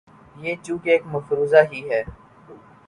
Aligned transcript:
یہ 0.43 0.53
چونکہ 0.63 0.89
ایک 0.89 1.03
مفروضہ 1.13 1.61
ہی 1.71 1.81
ہے۔ 1.89 2.01